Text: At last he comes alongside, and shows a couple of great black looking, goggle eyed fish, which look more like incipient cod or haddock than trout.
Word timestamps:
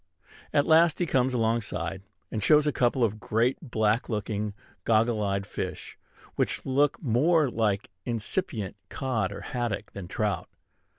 At 0.51 0.65
last 0.65 0.97
he 0.97 1.05
comes 1.05 1.31
alongside, 1.31 2.01
and 2.31 2.41
shows 2.41 2.65
a 2.65 2.71
couple 2.71 3.03
of 3.03 3.19
great 3.19 3.59
black 3.61 4.09
looking, 4.09 4.55
goggle 4.83 5.21
eyed 5.21 5.45
fish, 5.45 5.95
which 6.35 6.65
look 6.65 6.99
more 7.03 7.51
like 7.51 7.91
incipient 8.03 8.75
cod 8.89 9.31
or 9.31 9.41
haddock 9.41 9.91
than 9.91 10.07
trout. 10.07 10.49